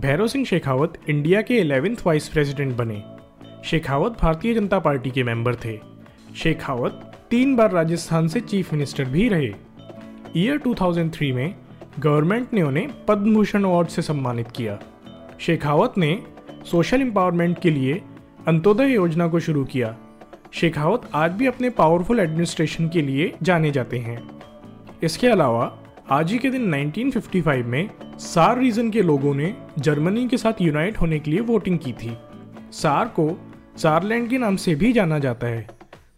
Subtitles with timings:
[0.00, 3.02] Bhairav Singh Shekhawat India के 11th vice president बने।
[3.64, 5.80] Shekhawat Bharatiya Janata party के मेंबर थे।
[6.36, 9.54] शेखावत तीन बार राजस्थान से चीफ मिनिस्टर भी रहे।
[10.36, 11.54] ईयर 2003 में
[11.98, 14.78] गवर्नमेंट ने उन्हें पद्म भूषण अवार्ड से सम्मानित किया।
[15.40, 16.22] शेखावत ने
[16.64, 18.02] सोशल एम्पावरमेंट के लिए
[18.48, 19.96] अंत्योदय योजना को शुरू किया।
[20.52, 24.28] शेखावत आज भी अपने पावरफुल एडमिनिस्ट्रेशन के लिए जाने जाते हैं।
[25.02, 25.78] इसके अलावा
[26.10, 31.00] आज ही के दिन 1955 में सार रीजन के लोगों ने जर्मनी के साथ यूनाइट
[31.00, 32.18] होने के लिए वोटिंग की थी।
[32.72, 35.68] सार को सारलैंड के नाम से भी जाना जाता है।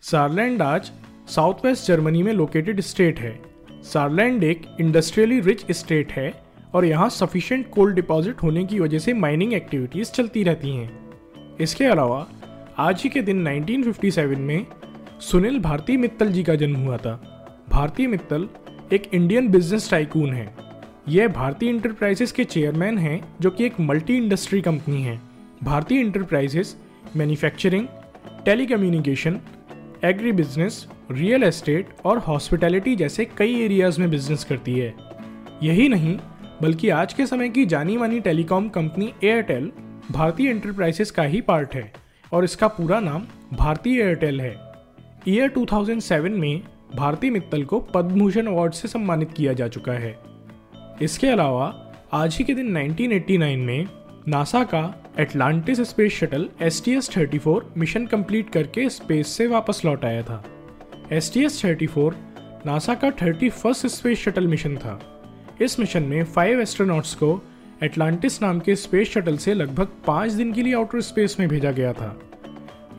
[0.03, 0.93] सारलैंड आज
[1.27, 3.41] साउथ वेस्ट जर्मनी में लोकेटेड स्टेट है।
[3.83, 6.43] सारलैंड एक इंडस्ट्रियली रिच स्टेट है
[6.75, 11.11] और यहाँ सफिशेंट कोल डिपॉजिट होने की वजह से माइनिंग एक्टिविटीज़ चलती रहती हैं।
[11.61, 12.27] इसके अलावा,
[12.79, 14.67] आज ही के दिन 1957 में
[15.21, 18.49] सुनील भारती मित्तल जी का जन्म हुआ था। भारती मित्तल
[18.93, 20.49] एक इंडियन बिज़नेस टाइकून है।
[21.09, 25.19] यह भारतीय इंटरप्राइजेस के चेयरमैन हैं, जो कि एक मल्टी इंडस्ट्री कंपनी है।
[25.63, 26.75] भारतीय enterprises
[27.17, 27.87] manufacturing
[28.45, 29.39] telecommunication
[30.05, 34.95] agri business real estate और हॉस्पिटैलिटी जैसे कई एरियाज़ में बिज़नेस करती है।
[35.63, 36.19] यही नहीं,
[36.63, 39.71] बल्कि आज के समय की जानी मानी telecom company Airtel
[40.11, 41.93] Bharti enterprises का ही पार्ट है,
[42.33, 44.57] और इसका पूरा नाम भारतीय एयरटेल है।
[45.29, 46.63] ईयर 2007 में
[46.97, 50.19] भारती मित्तल को पद्म भूषण अवार्ड से सम्मानित किया जा चुका है।
[51.03, 53.87] इसके अलावा, आज ही के दिन 1989 में
[54.29, 57.41] नासा का Atlantis space shuttle S T S thirty
[57.77, 60.45] mission complete करके स्पेस से वापस लौट आया था।
[61.13, 61.89] S T S thirty
[62.67, 65.01] NASA का thirty first space shuttle mission था।
[65.61, 67.43] इस मिशन में फाइव एस्ट्रोनॉट्स को
[67.83, 71.71] एटलांटिस नाम के स्पेस शटल से लगभग पाँच दिन के लिए आउटर स्पेस में भेजा
[71.71, 72.21] गया था।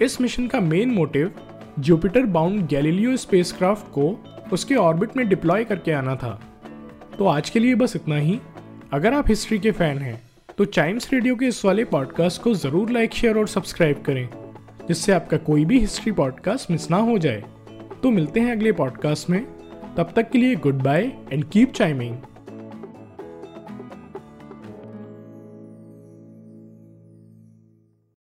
[0.02, 1.32] इस मिशन का main motive
[1.80, 4.08] Jupiter bound Galileo spacecraft को
[4.54, 6.32] उसके ऑर्बिट में डिप्लॉय करके आना था।
[7.18, 8.40] तो आज के लिए बस इतना ही।
[8.94, 10.22] अगर आप हिस्ट्री के फ़ैन हैं
[10.58, 14.28] तो चाइम्स रेडियो के इस वाले पॉडकास्ट को ज़रूर लाइक शेयर और सब्सक्राइब करें,
[14.88, 17.44] जिससे आपका कोई भी हिस्ट्री पॉडकास्ट मिस ना हो जाए।
[18.04, 19.44] तो मिलते हैं अगले पॉडकास्ट में।
[19.98, 22.16] तब तक के लिए good bye and keep chiming